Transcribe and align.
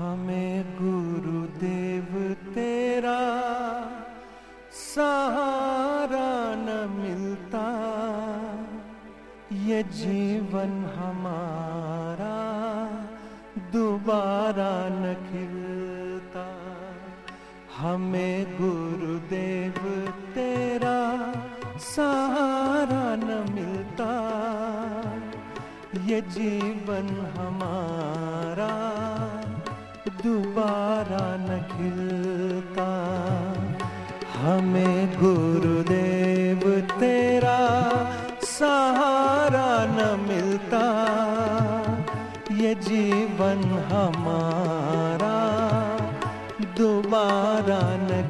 हमें 0.00 0.39
दोबारा 14.00 14.74
न 14.88 15.14
खिलता 15.24 16.44
हमें 17.76 18.44
गुरुदेव 18.60 19.76
तेरा 20.34 21.00
सहारा 21.86 23.04
न 23.20 23.28
मिलता। 23.50 24.08
ये 26.08 26.20
जीवन 26.36 27.08
हमारा 27.36 28.72
दोबारा 30.22 31.26
न 31.44 31.60
खिलता 31.72 32.90
हमें 34.40 35.00
गुरुदेव 35.20 36.68
तेरा 37.00 37.60
सहारा 38.56 39.70
न 39.86 39.98
मिलता। 40.20 40.49
जीवन 42.74 43.62
हमारा 43.90 45.36
दोबारा 46.78 47.80
न 48.02 48.22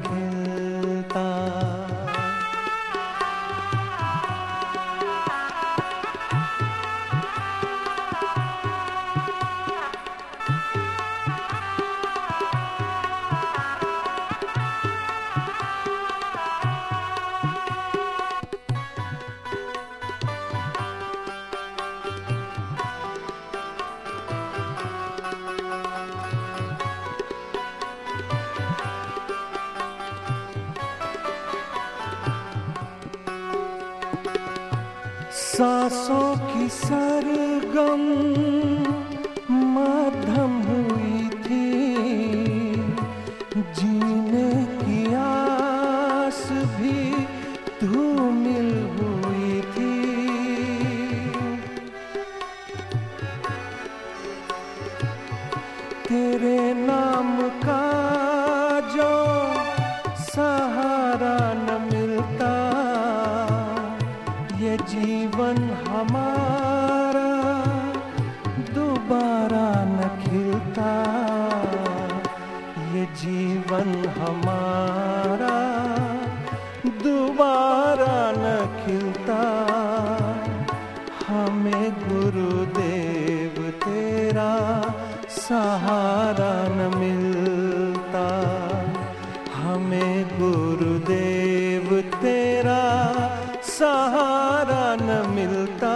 सांसों 35.61 36.29
की 36.35 36.67
सरगम 36.69 38.03
मध्यम 39.73 40.53
हुई 40.61 41.27
थी। 41.43 41.67
जीने 43.79 44.49
की 44.79 45.13
आस 45.15 46.41
भी 46.77 46.97
धूमिल 47.83 48.71
हुई 48.95 49.61
थी। 49.75 49.93
तेरे 56.07 56.73
नाम 56.73 57.00
जीवन 73.81 74.07
हमारा 74.07 75.57
दोबारा 77.03 78.17
न 78.35 78.43
खिलता। 78.81 79.37
हमें 81.27 81.91
गुरुदेव 81.93 83.69
तेरा 83.71 84.51
सहारा 85.29 86.53
न 86.67 86.91
मिलता। 86.97 88.25
हमें 89.55 90.25
गुरुदेव 90.27 92.01
तेरा 92.01 92.83
सहारा 93.63 94.95
न 95.01 95.25
मिलता। 95.29 95.95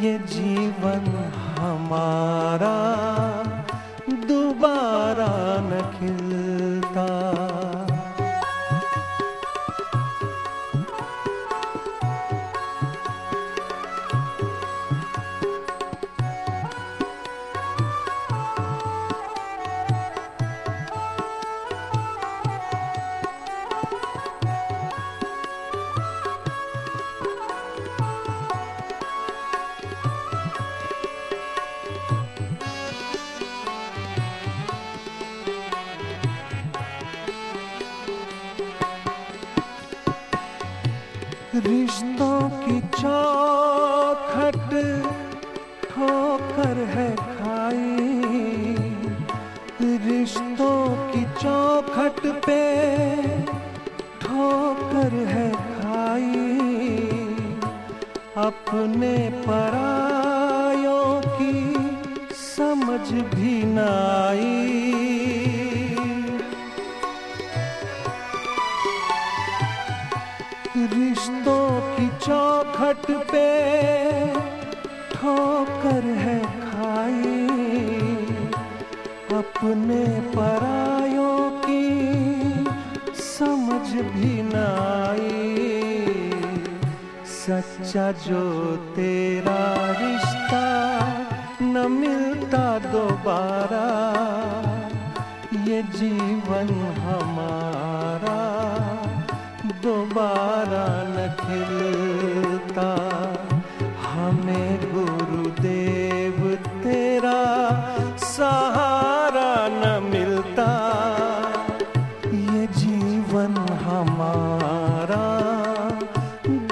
ये 0.00 0.18
जीवन 0.18 1.32
हमारा 1.58 3.15
रिश्तों 41.64 42.50
की 42.50 42.80
चौखट 42.80 44.70
ठोकर 45.82 46.78
है 46.94 47.16
खाई। 47.16 48.10
रिश्तों 50.06 50.78
की 51.12 51.22
चौखट 51.24 52.20
पे 52.46 52.60
ठोकर 54.20 55.14
है 55.26 55.50
खाई। 55.52 56.58
अपने 58.46 59.16
परायों 59.46 61.20
की 61.20 61.74
समझ 62.34 63.12
भी 63.34 63.62
न 63.64 63.78
चौखट 73.06 73.30
पे 73.30 73.48
ठोकर 75.12 76.04
है 76.20 76.38
खाई 76.62 77.46
अपने 79.38 80.04
परायों 80.34 81.50
की 81.66 81.84
समझ 83.20 83.86
भी 84.14 84.32
न 84.42 84.54
आई 84.86 85.54
सच्चा 87.34 88.10
जो 88.26 88.42
तेरा 88.96 89.60
रिश्ता 90.00 90.64
न 91.62 91.86
मिलता 91.92 92.66
दोबारा, 92.86 93.86
ये 95.68 95.82
जीवन 95.98 96.74
हमारा 97.06 98.40
दोबारा 99.82 100.86
न 101.08 101.30
खिलता 101.40 102.05
जीवन 113.36 113.56
हमारा 113.84 115.24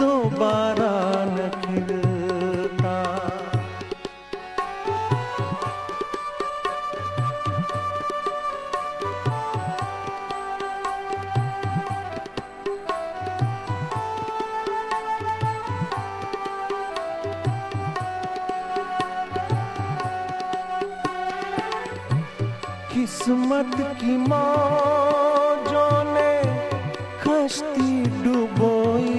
दोबारा 0.00 0.94
न 1.34 1.48
खिलता। 1.64 2.94
किस्मत 22.94 23.76
की 24.00 24.16
माँ 24.28 25.23
कश्ती 27.44 28.02
डुबोई, 28.24 29.14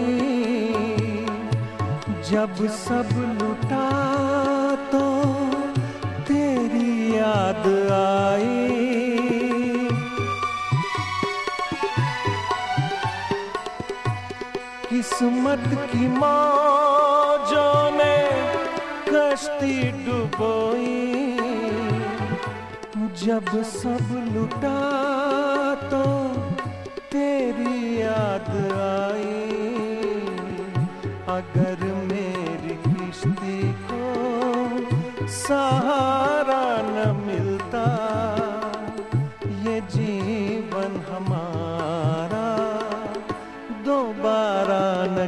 जब 2.30 2.56
सब 2.76 3.10
लुटा 3.42 3.90
तो 4.92 5.02
तेरी 6.28 7.18
याद 7.18 7.68
आई। 7.94 8.66
किस्मत 14.90 15.70
की 15.92 16.08
मौजों 16.18 17.78
ने 17.92 18.18
कश्ती 19.10 19.78
डुबोई, 20.02 20.98
जब 23.24 23.62
सब 23.74 24.06
लुटा 24.34 24.78
तो 25.90 26.04
मेरी 27.56 28.02
याद 28.02 28.50
आई। 28.78 29.44
अगर 31.36 31.84
मेरी 32.10 32.76
किश्ती 32.86 33.60
को 33.92 35.28
सहारा 35.38 36.66
न 36.86 37.16
मिलता, 37.26 37.86
ये 39.66 39.80
जीवन 39.96 41.00
हमारा 41.10 42.48
दोबारा 43.86 44.84
न 45.16 45.28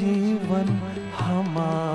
जीवन 0.00 0.68
हमारा। 1.18 1.89